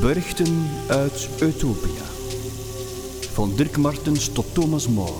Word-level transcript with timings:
Berichten 0.00 0.68
uit 0.88 1.28
Utopia. 1.40 2.04
Van 3.32 3.52
Dirk 3.56 3.76
Martens 3.76 4.32
tot 4.32 4.54
Thomas 4.54 4.88
More. 4.88 5.12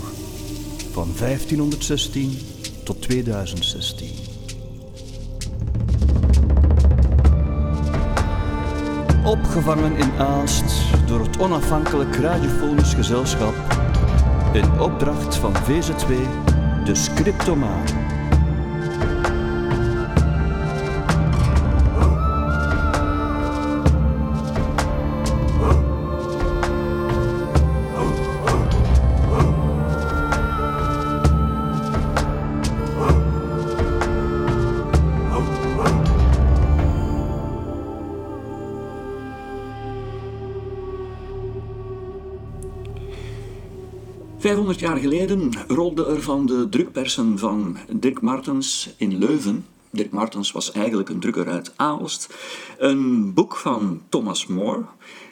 Van 0.92 1.08
1516 1.18 2.38
tot 2.84 3.02
2016. 3.02 4.08
Opgevangen 9.24 9.96
in 9.96 10.10
Aalst 10.18 10.74
door 11.06 11.20
het 11.20 11.38
onafhankelijk 11.38 12.16
radiofonisch 12.16 12.94
gezelschap. 12.94 13.54
In 14.52 14.80
opdracht 14.80 15.36
van 15.36 15.54
VZ2, 15.54 16.12
de 16.84 16.94
Scriptomaan. 16.94 18.05
Vijfhonderd 44.46 44.80
jaar 44.80 44.96
geleden 44.96 45.50
rolde 45.68 46.06
er 46.06 46.22
van 46.22 46.46
de 46.46 46.68
drukpersen 46.68 47.38
van 47.38 47.76
Dirk 47.92 48.20
Martens 48.20 48.94
in 48.96 49.18
Leuven, 49.18 49.66
Dirk 49.90 50.10
Martens 50.10 50.52
was 50.52 50.72
eigenlijk 50.72 51.08
een 51.08 51.20
drukker 51.20 51.48
uit 51.48 51.72
Aalst, 51.76 52.34
een 52.78 53.34
boek 53.34 53.56
van 53.56 54.02
Thomas 54.08 54.46
More 54.46 54.84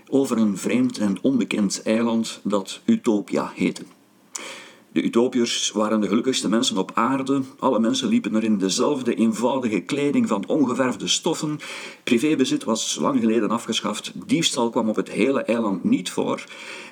over 0.08 0.38
een 0.38 0.58
vreemd 0.58 0.98
en 0.98 1.18
onbekend 1.22 1.82
eiland 1.84 2.40
dat 2.42 2.80
Utopia 2.84 3.52
heette. 3.54 3.82
De 4.94 5.02
Utopiërs 5.02 5.70
waren 5.70 6.00
de 6.00 6.08
gelukkigste 6.08 6.48
mensen 6.48 6.76
op 6.76 6.90
aarde. 6.94 7.42
Alle 7.58 7.78
mensen 7.80 8.08
liepen 8.08 8.34
er 8.34 8.44
in 8.44 8.58
dezelfde 8.58 9.14
eenvoudige 9.14 9.80
kleding 9.80 10.28
van 10.28 10.46
ongeverfde 10.46 11.08
stoffen. 11.08 11.58
Privébezit 12.04 12.64
was 12.64 12.98
lang 13.00 13.20
geleden 13.20 13.50
afgeschaft. 13.50 14.12
Diefstal 14.26 14.70
kwam 14.70 14.88
op 14.88 14.96
het 14.96 15.10
hele 15.10 15.42
eiland 15.42 15.84
niet 15.84 16.10
voor. 16.10 16.44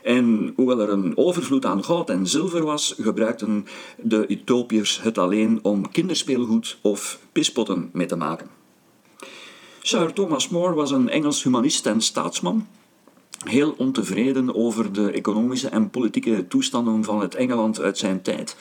En 0.02 0.52
hoewel 0.56 0.80
er 0.80 0.88
een 0.88 1.16
overvloed 1.16 1.64
aan 1.64 1.84
goud 1.84 2.10
en 2.10 2.26
zilver 2.26 2.64
was, 2.64 2.94
gebruikten 3.00 3.66
de 3.98 4.24
Utopiërs 4.28 5.02
het 5.02 5.18
alleen 5.18 5.58
om 5.62 5.90
kinderspeelgoed 5.90 6.78
of 6.80 7.18
pispotten 7.32 7.90
mee 7.92 8.06
te 8.06 8.16
maken. 8.16 8.48
Sir 9.82 10.12
Thomas 10.12 10.48
More 10.48 10.74
was 10.74 10.90
een 10.90 11.08
Engels 11.08 11.42
humanist 11.42 11.86
en 11.86 12.00
staatsman 12.00 12.66
heel 13.44 13.74
ontevreden 13.76 14.54
over 14.54 14.92
de 14.92 15.10
economische 15.10 15.68
en 15.68 15.90
politieke 15.90 16.48
toestanden 16.48 17.04
van 17.04 17.20
het 17.20 17.34
Engeland 17.34 17.80
uit 17.80 17.98
zijn 17.98 18.22
tijd. 18.22 18.56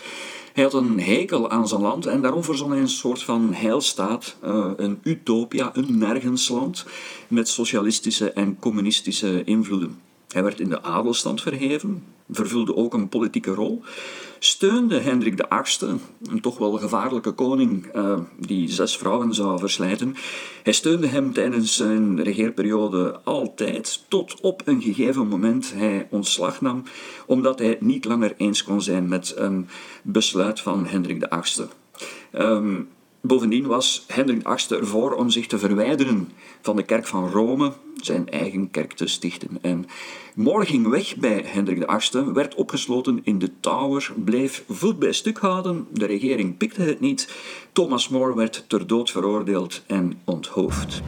Hij 0.53 0.63
had 0.63 0.73
een 0.73 0.99
hekel 0.99 1.49
aan 1.49 1.67
zijn 1.67 1.81
land 1.81 2.05
en 2.05 2.21
daarom 2.21 2.43
verzon 2.43 2.71
hij 2.71 2.79
een 2.79 2.89
soort 2.89 3.23
van 3.23 3.53
heilstaat, 3.53 4.35
uh, 4.43 4.71
een 4.75 4.99
utopia, 5.03 5.69
een 5.73 5.97
nergensland, 5.97 6.85
met 7.27 7.47
socialistische 7.47 8.31
en 8.31 8.59
communistische 8.59 9.43
invloeden. 9.43 10.10
Hij 10.31 10.43
werd 10.43 10.59
in 10.59 10.69
de 10.69 10.81
adelstand 10.81 11.41
verheven, 11.41 12.03
vervulde 12.29 12.75
ook 12.75 12.93
een 12.93 13.09
politieke 13.09 13.53
rol, 13.53 13.81
steunde 14.39 14.99
Hendrik 14.99 15.45
VIII, 15.49 15.99
een 16.29 16.41
toch 16.41 16.57
wel 16.57 16.71
gevaarlijke 16.71 17.31
koning 17.31 17.95
uh, 17.95 18.19
die 18.39 18.69
zes 18.69 18.97
vrouwen 18.97 19.33
zou 19.33 19.59
verslijten. 19.59 20.15
Hij 20.63 20.73
steunde 20.73 21.07
hem 21.07 21.33
tijdens 21.33 21.75
zijn 21.75 22.23
regeerperiode 22.23 23.19
altijd, 23.23 24.05
tot 24.07 24.41
op 24.41 24.61
een 24.65 24.81
gegeven 24.81 25.27
moment 25.27 25.73
hij 25.73 26.07
ontslag 26.09 26.61
nam, 26.61 26.83
omdat 27.25 27.59
hij 27.59 27.67
het 27.67 27.81
niet 27.81 28.05
langer 28.05 28.33
eens 28.37 28.63
kon 28.63 28.81
zijn 28.81 29.07
met 29.07 29.33
een 29.35 29.67
besluit 30.03 30.59
van 30.59 30.85
Hendrik 30.85 31.27
VIII. 31.29 31.67
Um, 32.31 32.89
Bovendien 33.21 33.67
was 33.67 34.03
Hendrik 34.07 34.47
VIII 34.47 34.79
ervoor 34.79 35.13
om 35.13 35.29
zich 35.29 35.47
te 35.47 35.59
verwijderen 35.59 36.29
van 36.61 36.75
de 36.75 36.83
kerk 36.83 37.07
van 37.07 37.29
Rome, 37.29 37.73
zijn 37.95 38.29
eigen 38.29 38.71
kerk 38.71 38.93
te 38.93 39.07
stichten. 39.07 39.57
En 39.61 39.85
More 40.35 40.65
ging 40.65 40.87
weg 40.87 41.15
bij 41.17 41.43
Hendrik 41.45 41.91
VIII, 41.91 42.33
werd 42.33 42.55
opgesloten 42.55 43.19
in 43.23 43.39
de 43.39 43.51
Tower, 43.59 44.13
bleef 44.15 44.63
voet 44.69 44.99
bij 44.99 45.11
stuk 45.11 45.37
houden, 45.37 45.87
de 45.91 46.05
regering 46.05 46.57
pikte 46.57 46.81
het 46.81 46.99
niet. 46.99 47.33
Thomas 47.71 48.09
More 48.09 48.35
werd 48.35 48.65
ter 48.67 48.87
dood 48.87 49.11
veroordeeld 49.11 49.83
en 49.87 50.21
onthoofd. 50.25 51.01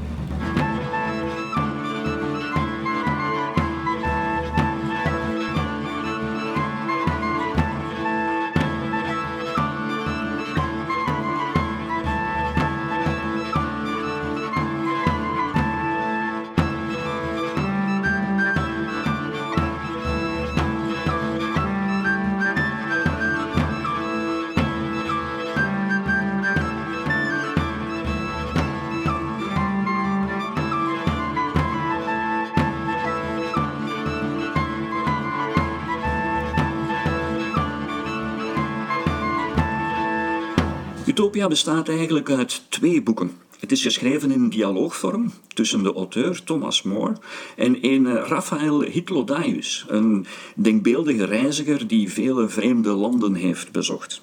Utopia 41.23 41.47
bestaat 41.47 41.89
eigenlijk 41.89 42.29
uit 42.29 42.61
twee 42.69 43.01
boeken. 43.03 43.31
Het 43.59 43.71
is 43.71 43.81
geschreven 43.81 44.31
in 44.31 44.49
dialoogvorm 44.49 45.31
tussen 45.47 45.83
de 45.83 45.93
auteur 45.93 46.43
Thomas 46.43 46.81
More 46.81 47.15
en 47.55 47.77
een 47.81 48.15
Raphaël 48.15 48.81
Hitlodaius, 48.81 49.85
een 49.87 50.25
denkbeeldige 50.55 51.25
reiziger 51.25 51.87
die 51.87 52.11
vele 52.11 52.49
vreemde 52.49 52.89
landen 52.89 53.33
heeft 53.33 53.71
bezocht. 53.71 54.21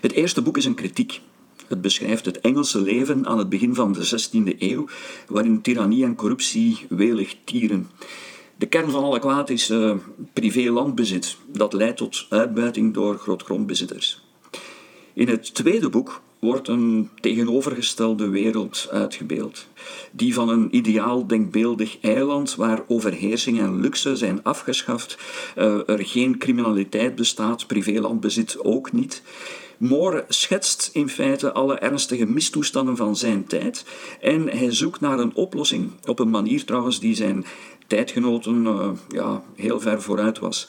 Het 0.00 0.12
eerste 0.12 0.42
boek 0.42 0.56
is 0.56 0.64
een 0.64 0.74
kritiek. 0.74 1.20
Het 1.66 1.80
beschrijft 1.80 2.24
het 2.24 2.40
Engelse 2.40 2.80
leven 2.80 3.26
aan 3.26 3.38
het 3.38 3.48
begin 3.48 3.74
van 3.74 3.92
de 3.92 4.28
16e 4.28 4.58
eeuw, 4.58 4.86
waarin 5.28 5.60
tirannie 5.60 6.04
en 6.04 6.14
corruptie 6.14 6.86
welig 6.88 7.36
tieren. 7.44 7.88
De 8.56 8.66
kern 8.66 8.90
van 8.90 9.04
alle 9.04 9.18
kwaad 9.18 9.50
is 9.50 9.70
uh, 9.70 9.96
privé-landbezit. 10.32 11.36
Dat 11.46 11.72
leidt 11.72 11.96
tot 11.96 12.26
uitbuiting 12.28 12.94
door 12.94 13.18
grootgrondbezitters. 13.18 14.22
In 15.14 15.28
het 15.28 15.54
tweede 15.54 15.88
boek 15.88 16.22
wordt 16.38 16.68
een 16.68 17.10
tegenovergestelde 17.20 18.28
wereld 18.28 18.88
uitgebeeld. 18.90 19.66
Die 20.10 20.34
van 20.34 20.48
een 20.48 20.76
ideaal 20.76 21.26
denkbeeldig 21.26 21.98
eiland 22.00 22.54
waar 22.54 22.82
overheersing 22.88 23.58
en 23.58 23.80
luxe 23.80 24.16
zijn 24.16 24.42
afgeschaft, 24.42 25.18
uh, 25.58 25.88
er 25.88 26.06
geen 26.06 26.38
criminaliteit 26.38 27.14
bestaat, 27.14 27.66
privélandbezit 27.66 28.64
ook 28.64 28.92
niet. 28.92 29.22
More 29.76 30.24
schetst 30.28 30.90
in 30.92 31.08
feite 31.08 31.52
alle 31.52 31.78
ernstige 31.78 32.26
mistoestanden 32.26 32.96
van 32.96 33.16
zijn 33.16 33.46
tijd 33.46 33.84
en 34.20 34.48
hij 34.48 34.72
zoekt 34.72 35.00
naar 35.00 35.18
een 35.18 35.34
oplossing, 35.34 35.90
op 36.04 36.18
een 36.18 36.30
manier 36.30 36.64
trouwens 36.64 37.00
die 37.00 37.14
zijn 37.14 37.44
tijdgenoten 37.86 38.64
uh, 38.64 38.90
ja, 39.08 39.42
heel 39.54 39.80
ver 39.80 40.02
vooruit 40.02 40.38
was. 40.38 40.68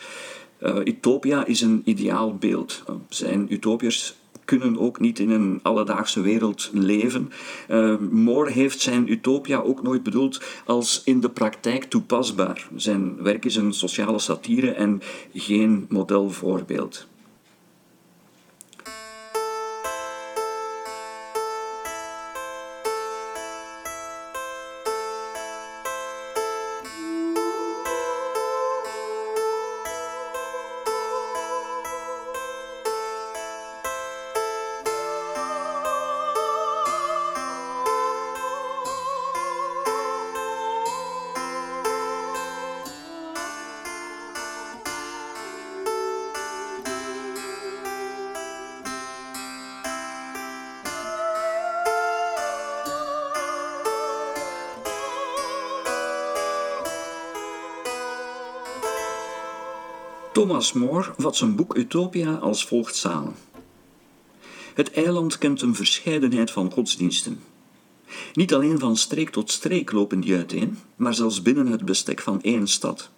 Uh, 0.61 0.75
Utopia 0.83 1.45
is 1.45 1.61
een 1.61 1.81
ideaal 1.85 2.35
beeld. 2.35 2.83
Zijn 3.09 3.53
utopiërs 3.53 4.15
kunnen 4.45 4.79
ook 4.79 4.99
niet 4.99 5.19
in 5.19 5.29
een 5.29 5.59
alledaagse 5.61 6.21
wereld 6.21 6.69
leven. 6.73 7.31
Uh, 7.69 7.97
More 8.11 8.51
heeft 8.51 8.81
zijn 8.81 9.11
utopia 9.11 9.59
ook 9.59 9.83
nooit 9.83 10.03
bedoeld 10.03 10.41
als 10.65 11.01
in 11.06 11.19
de 11.19 11.29
praktijk 11.29 11.83
toepasbaar. 11.83 12.68
Zijn 12.75 13.21
werk 13.21 13.45
is 13.45 13.56
een 13.56 13.73
sociale 13.73 14.19
satire 14.19 14.71
en 14.71 15.01
geen 15.33 15.85
modelvoorbeeld. 15.89 17.07
Thomas 60.33 60.74
More 60.74 61.13
vat 61.18 61.35
zijn 61.35 61.56
boek 61.56 61.77
Utopia 61.77 62.33
als 62.33 62.65
volgt 62.65 62.95
samen. 62.95 63.35
Het 64.74 64.91
eiland 64.91 65.38
kent 65.38 65.62
een 65.62 65.75
verscheidenheid 65.75 66.51
van 66.51 66.71
godsdiensten. 66.71 67.39
Niet 68.33 68.53
alleen 68.53 68.80
van 68.80 68.97
streek 68.97 69.30
tot 69.30 69.51
streek 69.51 69.91
lopen 69.91 70.19
die 70.19 70.35
uiteen, 70.35 70.77
maar 70.95 71.13
zelfs 71.13 71.41
binnen 71.41 71.68
het 71.68 71.85
bestek 71.85 72.21
van 72.21 72.41
één 72.41 72.68
stad. 72.68 73.09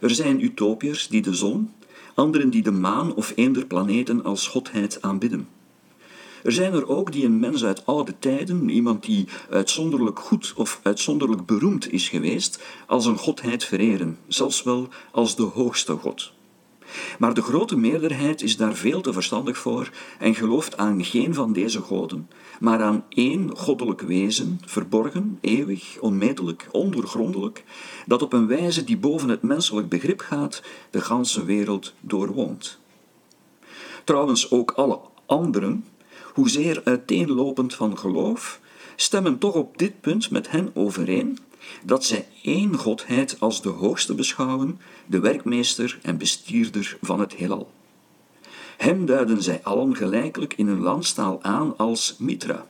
Er 0.00 0.10
zijn 0.10 0.44
utopiërs 0.44 1.08
die 1.08 1.22
de 1.22 1.34
zon, 1.34 1.72
anderen 2.14 2.50
die 2.50 2.62
de 2.62 2.70
maan 2.70 3.14
of 3.14 3.32
eender 3.36 3.66
planeten 3.66 4.24
als 4.24 4.46
godheid 4.46 5.02
aanbidden. 5.02 5.48
Er 6.42 6.52
zijn 6.52 6.72
er 6.72 6.88
ook 6.88 7.12
die 7.12 7.24
een 7.24 7.38
mens 7.38 7.64
uit 7.64 7.86
oude 7.86 8.14
tijden, 8.18 8.68
iemand 8.68 9.04
die 9.04 9.28
uitzonderlijk 9.50 10.18
goed 10.18 10.52
of 10.56 10.80
uitzonderlijk 10.82 11.46
beroemd 11.46 11.92
is 11.92 12.08
geweest, 12.08 12.62
als 12.86 13.06
een 13.06 13.18
godheid 13.18 13.64
vereren, 13.64 14.18
zelfs 14.28 14.62
wel 14.62 14.88
als 15.12 15.36
de 15.36 15.42
hoogste 15.42 15.92
god. 15.92 16.32
Maar 17.18 17.34
de 17.34 17.42
grote 17.42 17.76
meerderheid 17.76 18.42
is 18.42 18.56
daar 18.56 18.74
veel 18.74 19.00
te 19.00 19.12
verstandig 19.12 19.58
voor 19.58 19.90
en 20.18 20.34
gelooft 20.34 20.76
aan 20.76 21.04
geen 21.04 21.34
van 21.34 21.52
deze 21.52 21.80
goden, 21.80 22.28
maar 22.60 22.82
aan 22.82 23.04
één 23.08 23.56
goddelijk 23.56 24.00
wezen, 24.00 24.60
verborgen, 24.64 25.38
eeuwig, 25.40 25.98
onmetelijk, 26.00 26.68
ondoorgrondelijk, 26.72 27.64
dat 28.06 28.22
op 28.22 28.32
een 28.32 28.46
wijze 28.46 28.84
die 28.84 28.98
boven 28.98 29.28
het 29.28 29.42
menselijk 29.42 29.88
begrip 29.88 30.20
gaat, 30.20 30.62
de 30.90 31.00
ganse 31.00 31.44
wereld 31.44 31.94
doorwoont. 32.00 32.78
Trouwens, 34.04 34.50
ook 34.50 34.70
alle 34.70 35.00
anderen, 35.26 35.84
hoezeer 36.40 36.80
uiteenlopend 36.84 37.74
van 37.74 37.98
geloof, 37.98 38.60
stemmen 38.96 39.38
toch 39.38 39.54
op 39.54 39.78
dit 39.78 40.00
punt 40.00 40.30
met 40.30 40.50
hen 40.50 40.70
overeen 40.74 41.38
dat 41.84 42.04
zij 42.04 42.26
één 42.42 42.76
godheid 42.76 43.36
als 43.38 43.62
de 43.62 43.68
hoogste 43.68 44.14
beschouwen, 44.14 44.80
de 45.06 45.18
werkmeester 45.18 45.98
en 46.02 46.18
bestierder 46.18 46.98
van 47.00 47.20
het 47.20 47.34
heelal. 47.34 47.70
Hem 48.76 49.06
duiden 49.06 49.42
zij 49.42 49.60
allen 49.62 49.96
gelijkelijk 49.96 50.54
in 50.54 50.66
hun 50.66 50.80
landstaal 50.80 51.38
aan 51.42 51.76
als 51.76 52.16
Mitra. 52.18 52.66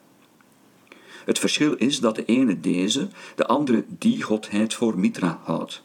Het 1.24 1.38
verschil 1.38 1.74
is 1.74 2.00
dat 2.00 2.16
de 2.16 2.24
ene 2.24 2.60
deze, 2.60 3.08
de 3.34 3.46
andere 3.46 3.84
die 3.88 4.22
godheid 4.22 4.74
voor 4.74 4.98
Mitra 4.98 5.40
houdt. 5.42 5.82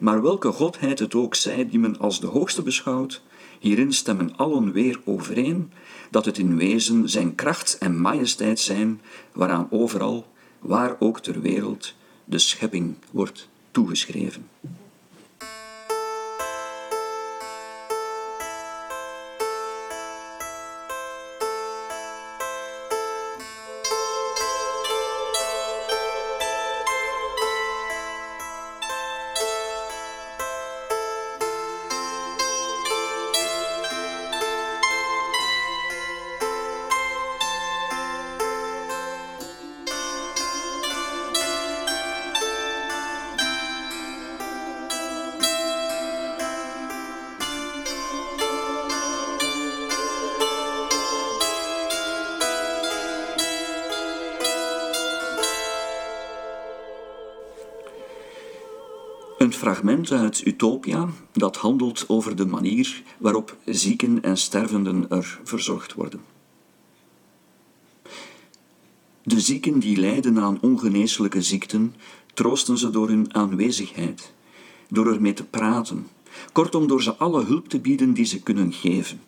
Maar 0.00 0.22
welke 0.22 0.52
godheid 0.52 0.98
het 0.98 1.14
ook 1.14 1.34
zij 1.34 1.68
die 1.68 1.78
men 1.78 1.98
als 1.98 2.20
de 2.20 2.26
hoogste 2.26 2.62
beschouwt, 2.62 3.22
hierin 3.58 3.92
stemmen 3.92 4.36
allen 4.36 4.72
weer 4.72 5.00
overeen 5.04 5.72
dat 6.10 6.24
het 6.24 6.38
in 6.38 6.56
wezen 6.56 7.08
zijn 7.08 7.34
kracht 7.34 7.78
en 7.78 8.00
majesteit 8.00 8.60
zijn, 8.60 9.00
waaraan 9.32 9.66
overal, 9.70 10.26
waar 10.58 10.96
ook 10.98 11.20
ter 11.20 11.40
wereld, 11.40 11.94
de 12.24 12.38
schepping 12.38 12.94
wordt 13.10 13.48
toegeschreven. 13.70 14.48
Fragment 59.58 60.10
uit 60.10 60.46
Utopia 60.46 61.08
dat 61.32 61.56
handelt 61.56 62.04
over 62.08 62.36
de 62.36 62.46
manier 62.46 63.02
waarop 63.18 63.56
zieken 63.64 64.22
en 64.22 64.36
stervenden 64.36 65.10
er 65.10 65.40
verzorgd 65.44 65.94
worden. 65.94 66.20
De 69.22 69.40
zieken 69.40 69.78
die 69.78 69.96
lijden 69.96 70.38
aan 70.38 70.58
ongeneeslijke 70.60 71.42
ziekten, 71.42 71.94
troosten 72.34 72.78
ze 72.78 72.90
door 72.90 73.08
hun 73.08 73.34
aanwezigheid, 73.34 74.32
door 74.88 75.12
ermee 75.12 75.34
te 75.34 75.44
praten, 75.44 76.06
kortom 76.52 76.86
door 76.86 77.02
ze 77.02 77.14
alle 77.14 77.44
hulp 77.44 77.68
te 77.68 77.80
bieden 77.80 78.12
die 78.12 78.24
ze 78.24 78.42
kunnen 78.42 78.72
geven. 78.72 79.20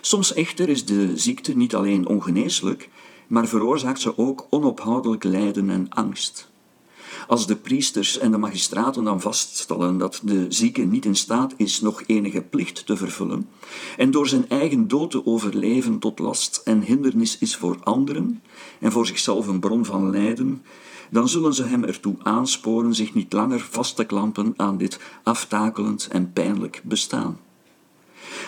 Soms 0.00 0.32
echter 0.32 0.68
is 0.68 0.84
de 0.84 1.18
ziekte 1.18 1.56
niet 1.56 1.74
alleen 1.74 2.06
ongeneeslijk, 2.06 2.88
maar 3.26 3.46
veroorzaakt 3.46 4.00
ze 4.00 4.18
ook 4.18 4.46
onophoudelijk 4.50 5.24
lijden 5.24 5.70
en 5.70 5.88
angst. 5.88 6.54
Als 7.28 7.46
de 7.46 7.56
priesters 7.56 8.18
en 8.18 8.30
de 8.30 8.38
magistraten 8.38 9.04
dan 9.04 9.20
vaststellen 9.20 9.98
dat 9.98 10.20
de 10.22 10.46
zieke 10.48 10.82
niet 10.82 11.04
in 11.04 11.16
staat 11.16 11.54
is 11.56 11.80
nog 11.80 12.02
enige 12.06 12.40
plicht 12.40 12.86
te 12.86 12.96
vervullen 12.96 13.48
en 13.96 14.10
door 14.10 14.28
zijn 14.28 14.48
eigen 14.48 14.88
dood 14.88 15.10
te 15.10 15.26
overleven 15.26 15.98
tot 15.98 16.18
last 16.18 16.60
en 16.64 16.82
hindernis 16.82 17.38
is 17.38 17.56
voor 17.56 17.78
anderen 17.82 18.42
en 18.80 18.92
voor 18.92 19.06
zichzelf 19.06 19.46
een 19.46 19.60
bron 19.60 19.84
van 19.84 20.10
lijden, 20.10 20.62
dan 21.10 21.28
zullen 21.28 21.54
ze 21.54 21.64
hem 21.64 21.84
ertoe 21.84 22.16
aansporen 22.22 22.94
zich 22.94 23.14
niet 23.14 23.32
langer 23.32 23.60
vast 23.70 23.96
te 23.96 24.04
klampen 24.04 24.54
aan 24.56 24.78
dit 24.78 25.00
aftakelend 25.22 26.08
en 26.10 26.32
pijnlijk 26.32 26.82
bestaan. 26.84 27.38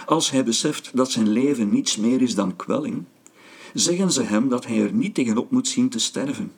Als 0.07 0.31
hij 0.31 0.45
beseft 0.45 0.91
dat 0.95 1.11
zijn 1.11 1.29
leven 1.29 1.71
niets 1.71 1.97
meer 1.97 2.23
is 2.23 2.35
dan 2.35 2.57
kwelling, 2.57 3.05
zeggen 3.75 4.13
ze 4.13 4.23
hem 4.23 4.49
dat 4.49 4.67
hij 4.67 4.83
er 4.83 4.93
niet 4.93 5.15
tegenop 5.15 5.51
moet 5.51 5.69
zien 5.69 5.89
te 5.89 5.99
sterven 5.99 6.53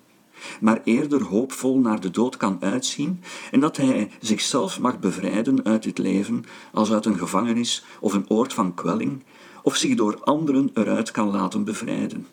maar 0.60 0.81
eerder 0.84 1.22
hoopvol 1.22 1.78
naar 1.78 2.00
de 2.00 2.10
dood 2.10 2.37
kan 2.37 2.56
uitzien 2.60 3.22
en 3.50 3.60
dat 3.60 3.76
hij 3.76 4.10
zichzelf 4.20 4.81
mag 4.81 4.98
bevrijden 4.98 5.64
uit 5.64 5.82
dit 5.82 5.98
leven 5.98 6.44
als 6.72 6.92
uit 6.92 7.06
een 7.06 7.19
gevangenis 7.19 7.84
of 8.00 8.12
een 8.12 8.31
oord 8.31 8.52
van 8.52 8.75
kwelling, 8.75 9.22
of 9.62 9.76
zich 9.76 9.94
door 9.94 10.20
anderen 10.25 10.70
eruit 10.75 11.10
kan 11.10 11.31
laten 11.31 11.64
bevrijden. 11.64 12.26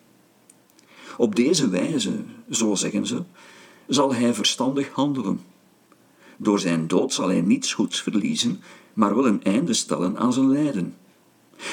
Op 1.18 1.36
deze 1.36 1.70
wijze, 1.70 2.12
zo 2.50 2.76
zeggen 2.76 3.08
ze, 3.08 3.24
zal 3.88 4.14
hij 4.14 4.34
verstandig 4.34 4.90
handelen. 4.90 5.40
Door 6.38 6.60
zijn 6.60 6.88
dood 6.88 7.14
zal 7.14 7.28
hij 7.28 7.42
niets 7.42 7.74
goeds 7.74 8.02
verliezen, 8.02 8.62
maar 8.94 9.16
wel 9.16 9.28
een 9.28 9.44
einde 9.44 9.74
stellen 9.74 10.18
aan 10.18 10.34
zijn 10.34 10.50
lijden. 10.50 10.96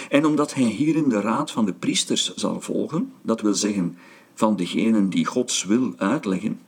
En 0.09 0.27
omdat 0.27 0.55
hij 0.55 0.65
hierin 0.65 1.09
de 1.09 1.21
raad 1.21 1.51
van 1.51 1.65
de 1.65 1.73
priesters 1.73 2.35
zal 2.35 2.61
volgen, 2.61 3.13
dat 3.23 3.41
wil 3.41 3.55
zeggen 3.55 3.99
van 4.35 4.57
degenen 4.57 5.11
die 5.11 5.25
Gods 5.25 5.65
wil 5.65 5.93
uitleggen, 5.97 6.61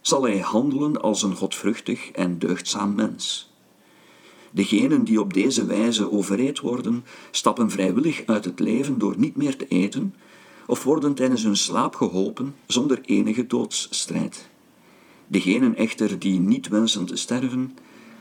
zal 0.00 0.22
hij 0.22 0.38
handelen 0.38 1.02
als 1.02 1.22
een 1.22 1.36
godvruchtig 1.36 2.10
en 2.10 2.38
deugdzaam 2.38 2.94
mens. 2.94 3.50
Degenen 4.50 5.04
die 5.04 5.20
op 5.20 5.34
deze 5.34 5.66
wijze 5.66 6.12
overreed 6.12 6.60
worden, 6.60 7.04
stappen 7.30 7.70
vrijwillig 7.70 8.22
uit 8.26 8.44
het 8.44 8.60
leven 8.60 8.98
door 8.98 9.14
niet 9.18 9.36
meer 9.36 9.56
te 9.56 9.66
eten, 9.68 10.14
of 10.66 10.84
worden 10.84 11.14
tijdens 11.14 11.42
hun 11.42 11.56
slaap 11.56 11.94
geholpen 11.94 12.54
zonder 12.66 13.00
enige 13.04 13.46
doodsstrijd. 13.46 14.48
Degenen 15.26 15.76
echter 15.76 16.18
die 16.18 16.40
niet 16.40 16.68
wensen 16.68 17.06
te 17.06 17.16
sterven, 17.16 17.76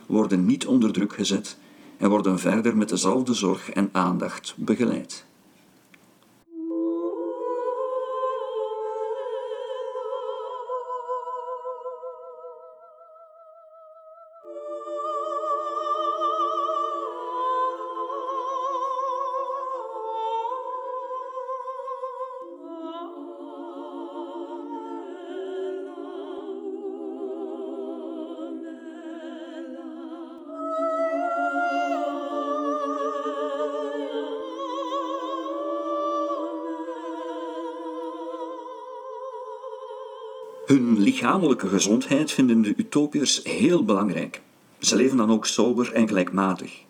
worden 0.07 0.45
niet 0.45 0.65
onder 0.65 0.91
druk 0.91 1.13
gezet 1.13 1.57
en 1.97 2.09
worden 2.09 2.39
verder 2.39 2.77
met 2.77 2.89
dezelfde 2.89 3.33
zorg 3.33 3.69
en 3.69 3.89
aandacht 3.91 4.53
begeleid. 4.57 5.25
Hun 40.71 40.99
lichamelijke 40.99 41.67
gezondheid 41.67 42.31
vinden 42.31 42.61
de 42.61 42.73
utopiërs 42.77 43.43
heel 43.43 43.85
belangrijk. 43.85 44.41
Ze 44.79 44.95
leven 44.95 45.17
dan 45.17 45.31
ook 45.31 45.45
sober 45.45 45.93
en 45.93 46.07
gelijkmatig. 46.07 46.83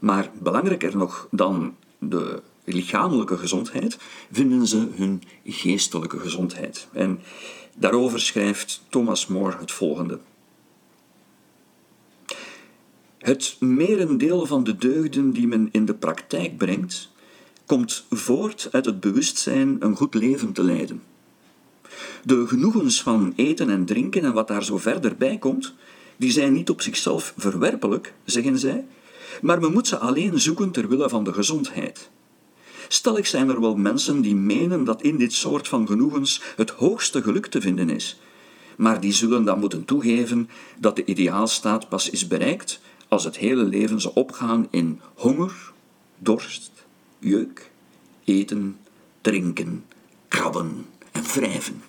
Maar 0.00 0.30
belangrijker 0.42 0.96
nog 0.96 1.28
dan 1.30 1.74
de 1.98 2.42
lichamelijke 2.64 3.36
gezondheid 3.36 3.98
vinden 4.32 4.66
ze 4.66 4.88
hun 4.94 5.22
geestelijke 5.44 6.18
gezondheid. 6.18 6.88
En 6.92 7.20
daarover 7.76 8.20
schrijft 8.20 8.84
Thomas 8.88 9.26
More 9.26 9.56
het 9.58 9.72
volgende. 9.72 10.18
Het 13.18 13.56
merendeel 13.60 14.46
van 14.46 14.64
de 14.64 14.76
deugden 14.76 15.30
die 15.30 15.46
men 15.46 15.68
in 15.72 15.84
de 15.84 15.94
praktijk 15.94 16.56
brengt, 16.56 17.10
komt 17.66 18.06
voort 18.10 18.68
uit 18.72 18.84
het 18.84 19.00
bewustzijn 19.00 19.76
een 19.80 19.96
goed 19.96 20.14
leven 20.14 20.52
te 20.52 20.62
leiden. 20.62 21.02
De 22.24 22.46
genoegens 22.46 23.02
van 23.02 23.32
eten 23.36 23.70
en 23.70 23.84
drinken 23.84 24.24
en 24.24 24.32
wat 24.32 24.48
daar 24.48 24.64
zo 24.64 24.78
verder 24.78 25.16
bij 25.16 25.38
komt, 25.38 25.74
die 26.16 26.30
zijn 26.30 26.52
niet 26.52 26.70
op 26.70 26.82
zichzelf 26.82 27.34
verwerpelijk, 27.36 28.14
zeggen 28.24 28.58
zij, 28.58 28.86
maar 29.42 29.60
men 29.60 29.72
moet 29.72 29.86
ze 29.86 29.98
alleen 29.98 30.40
zoeken 30.40 30.70
ter 30.70 30.88
wille 30.88 31.08
van 31.08 31.24
de 31.24 31.32
gezondheid. 31.32 32.10
Stellig 32.88 33.26
zijn 33.26 33.48
er 33.48 33.60
wel 33.60 33.76
mensen 33.76 34.20
die 34.20 34.34
menen 34.34 34.84
dat 34.84 35.02
in 35.02 35.16
dit 35.16 35.32
soort 35.32 35.68
van 35.68 35.86
genoegens 35.86 36.42
het 36.56 36.70
hoogste 36.70 37.22
geluk 37.22 37.46
te 37.46 37.60
vinden 37.60 37.90
is, 37.90 38.20
maar 38.76 39.00
die 39.00 39.12
zullen 39.12 39.44
dan 39.44 39.58
moeten 39.58 39.84
toegeven 39.84 40.48
dat 40.78 40.96
de 40.96 41.04
ideaalstaat 41.04 41.88
pas 41.88 42.10
is 42.10 42.26
bereikt 42.26 42.80
als 43.08 43.24
het 43.24 43.36
hele 43.36 43.64
leven 43.64 44.00
zal 44.00 44.12
opgaan 44.14 44.68
in 44.70 45.00
honger, 45.14 45.72
dorst, 46.18 46.70
jeuk, 47.18 47.70
eten, 48.24 48.76
drinken, 49.20 49.84
krabben 50.28 50.86
en 51.12 51.22
wrijven. 51.22 51.82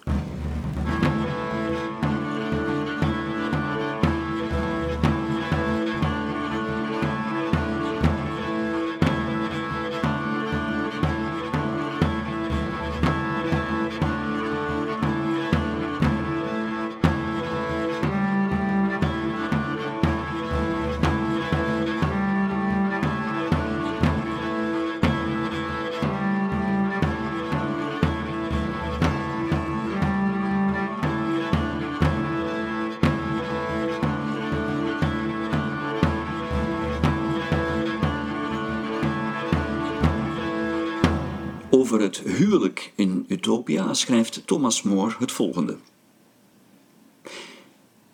Over 42.00 42.12
het 42.12 42.38
huwelijk 42.38 42.94
in 42.96 43.26
Utopia 43.28 43.94
schrijft 43.94 44.42
Thomas 44.48 44.82
More 44.82 45.16
het 45.20 45.32
volgende. 45.32 45.78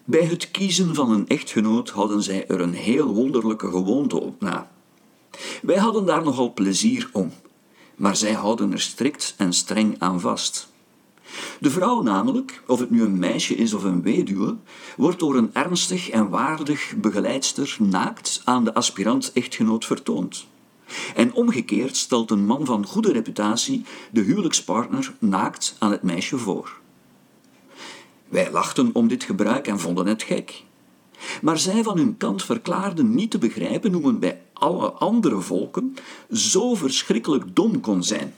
Bij 0.03 0.23
het 0.25 0.51
kiezen 0.51 0.95
van 0.95 1.11
een 1.11 1.27
echtgenoot 1.27 1.89
hadden 1.89 2.23
zij 2.23 2.47
er 2.47 2.61
een 2.61 2.73
heel 2.73 3.13
wonderlijke 3.13 3.69
gewoonte 3.69 4.21
op 4.21 4.41
na. 4.41 4.71
Wij 5.61 5.77
hadden 5.77 6.05
daar 6.05 6.23
nogal 6.23 6.53
plezier 6.53 7.09
om, 7.11 7.31
maar 7.95 8.15
zij 8.15 8.33
houden 8.33 8.71
er 8.71 8.81
strikt 8.81 9.33
en 9.37 9.53
streng 9.53 9.95
aan 9.99 10.19
vast. 10.19 10.71
De 11.59 11.69
vrouw 11.69 12.01
namelijk, 12.01 12.63
of 12.67 12.79
het 12.79 12.89
nu 12.89 13.01
een 13.01 13.19
meisje 13.19 13.55
is 13.55 13.73
of 13.73 13.83
een 13.83 14.01
weduwe, 14.01 14.55
wordt 14.97 15.19
door 15.19 15.35
een 15.35 15.53
ernstig 15.53 16.09
en 16.09 16.29
waardig 16.29 16.93
begeleidster 16.97 17.77
naakt 17.79 18.41
aan 18.43 18.63
de 18.63 18.73
aspirant-echtgenoot 18.73 19.85
vertoond. 19.85 20.47
En 21.15 21.33
omgekeerd 21.33 21.97
stelt 21.97 22.31
een 22.31 22.45
man 22.45 22.65
van 22.65 22.85
goede 22.85 23.11
reputatie 23.11 23.85
de 24.11 24.21
huwelijkspartner 24.21 25.13
naakt 25.19 25.75
aan 25.79 25.91
het 25.91 26.01
meisje 26.01 26.37
voor. 26.37 26.79
Wij 28.27 28.51
lachten 28.51 28.89
om 28.93 29.07
dit 29.07 29.23
gebruik 29.23 29.67
en 29.67 29.79
vonden 29.79 30.07
het 30.07 30.23
gek. 30.23 30.63
Maar 31.41 31.57
zij 31.57 31.83
van 31.83 31.97
hun 31.97 32.17
kant 32.17 32.43
verklaarden 32.43 33.15
niet 33.15 33.31
te 33.31 33.37
begrijpen 33.37 33.93
hoe 33.93 34.01
men 34.01 34.19
bij 34.19 34.41
alle 34.53 34.91
andere 34.91 35.39
volken 35.39 35.95
zo 36.31 36.75
verschrikkelijk 36.75 37.55
dom 37.55 37.81
kon 37.81 38.03
zijn. 38.03 38.33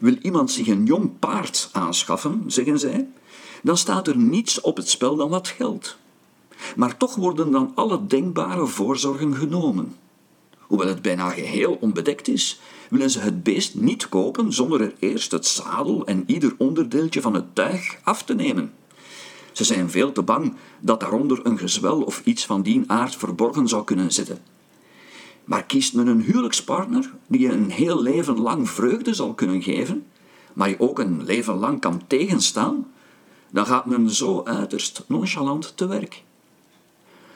Wil 0.00 0.16
iemand 0.22 0.50
zich 0.50 0.66
een 0.66 0.84
jong 0.84 1.18
paard 1.18 1.68
aanschaffen, 1.72 2.44
zeggen 2.46 2.78
zij, 2.78 3.08
dan 3.62 3.76
staat 3.76 4.08
er 4.08 4.16
niets 4.16 4.60
op 4.60 4.76
het 4.76 4.88
spel 4.88 5.16
dan 5.16 5.28
wat 5.28 5.48
geld. 5.48 5.96
Maar 6.76 6.96
toch 6.96 7.14
worden 7.14 7.50
dan 7.50 7.72
alle 7.74 8.06
denkbare 8.06 8.66
voorzorgen 8.66 9.34
genomen. 9.34 9.94
Hoewel 10.70 10.88
het 10.88 11.02
bijna 11.02 11.30
geheel 11.30 11.76
onbedekt 11.80 12.28
is, 12.28 12.60
willen 12.90 13.10
ze 13.10 13.20
het 13.20 13.42
beest 13.42 13.74
niet 13.74 14.08
kopen 14.08 14.52
zonder 14.52 14.80
er 14.80 14.94
eerst 14.98 15.30
het 15.30 15.46
zadel 15.46 16.06
en 16.06 16.24
ieder 16.26 16.54
onderdeeltje 16.58 17.20
van 17.20 17.34
het 17.34 17.54
tuig 17.54 17.98
af 18.02 18.22
te 18.22 18.34
nemen. 18.34 18.72
Ze 19.52 19.64
zijn 19.64 19.90
veel 19.90 20.12
te 20.12 20.22
bang 20.22 20.54
dat 20.80 21.00
daaronder 21.00 21.46
een 21.46 21.58
gezwel 21.58 22.02
of 22.02 22.22
iets 22.24 22.46
van 22.46 22.62
die 22.62 22.82
aard 22.86 23.16
verborgen 23.16 23.68
zou 23.68 23.84
kunnen 23.84 24.12
zitten. 24.12 24.38
Maar 25.44 25.64
kiest 25.64 25.94
men 25.94 26.06
een 26.06 26.22
huwelijkspartner 26.22 27.10
die 27.26 27.40
je 27.40 27.52
een 27.52 27.70
heel 27.70 28.02
leven 28.02 28.40
lang 28.40 28.70
vreugde 28.70 29.14
zal 29.14 29.34
kunnen 29.34 29.62
geven, 29.62 30.06
maar 30.52 30.68
je 30.68 30.80
ook 30.80 30.98
een 30.98 31.24
leven 31.24 31.54
lang 31.54 31.80
kan 31.80 32.02
tegenstaan, 32.06 32.92
dan 33.50 33.66
gaat 33.66 33.86
men 33.86 34.10
zo 34.10 34.42
uiterst 34.44 35.04
nonchalant 35.08 35.76
te 35.76 35.86
werk. 35.86 36.22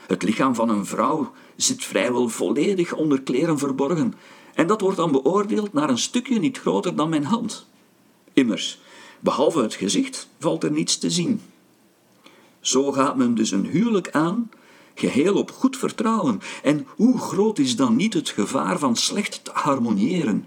Het 0.06 0.23
lichaam 0.23 0.54
van 0.54 0.68
een 0.68 0.87
vrouw 0.87 1.32
zit 1.56 1.84
vrijwel 1.84 2.28
volledig 2.28 2.92
onder 2.92 3.23
kleren 3.23 3.58
verborgen, 3.58 4.14
en 4.54 4.66
dat 4.66 4.80
wordt 4.80 4.96
dan 4.96 5.12
beoordeeld 5.12 5.73
naar 5.73 5.88
een 5.88 5.99
stukje 5.99 6.38
niet 6.38 6.58
groter 6.58 6.96
dan 6.96 7.08
mijn 7.08 7.25
hand. 7.25 7.66
Immers, 8.32 8.80
behalve 9.20 9.62
het 9.62 9.75
gezicht 9.75 10.28
valt 10.38 10.64
er 10.64 10.70
niets 10.70 10.99
te 10.99 11.11
zien. 11.11 11.40
Zo 12.61 12.92
gaat 12.92 13.16
men 13.16 13.34
dus 13.34 13.50
een 13.50 13.66
huwelijk 13.66 14.11
aan, 14.11 14.50
geheel 14.94 15.34
op 15.34 15.50
goed 15.50 15.76
vertrouwen. 15.76 16.40
En 16.62 16.87
hoe 16.96 17.18
groot 17.18 17.58
is 17.58 17.76
dan 17.76 17.96
niet 17.96 18.14
het 18.14 18.28
gevaar 18.28 18.78
van 18.78 18.96
slecht 18.96 19.44
te 19.44 19.50
harmoniëren, 19.54 20.46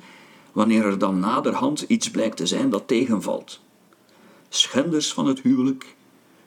wanneer 0.51 0.85
er 0.85 0.97
dan 0.97 1.19
naderhand 1.19 1.81
iets 1.81 2.11
blijkt 2.11 2.37
te 2.37 2.45
zijn 2.45 2.69
dat 2.69 2.87
tegenvalt? 2.87 3.59
Schenders 4.49 5.13
van 5.13 5.25
het 5.25 5.41
huwelijk 5.41 5.95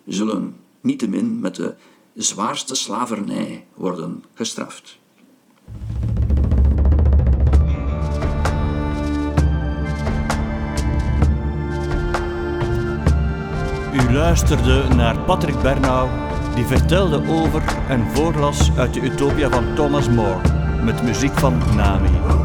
zullen 0.06 0.56
niettemin 0.80 1.40
met 1.40 1.54
de 1.54 1.74
zwaarste 2.14 2.74
slavernij 2.74 3.66
worden 3.74 4.24
gestraft. 4.34 4.98
U 13.92 14.12
luisterde 14.12 14.94
naar 14.94 15.18
Patrick 15.18 15.62
Bernau, 15.62 16.08
die 16.54 16.64
vertelde 16.64 17.28
over 17.28 17.62
en 17.88 18.10
voorlas 18.10 18.70
uit 18.76 18.94
de 18.94 19.00
Utopia 19.00 19.50
van 19.50 19.74
Thomas 19.74 20.08
More, 20.08 20.40
met 20.82 21.02
muziek 21.02 21.38
van 21.38 21.58
Nami. 21.76 22.39